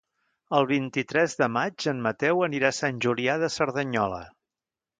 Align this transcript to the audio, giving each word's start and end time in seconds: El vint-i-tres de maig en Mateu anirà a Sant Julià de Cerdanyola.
El 0.59 0.63
vint-i-tres 0.71 1.35
de 1.41 1.49
maig 1.59 1.87
en 1.93 2.01
Mateu 2.07 2.43
anirà 2.47 2.73
a 2.73 2.77
Sant 2.81 3.05
Julià 3.07 3.39
de 3.45 3.53
Cerdanyola. 3.59 4.23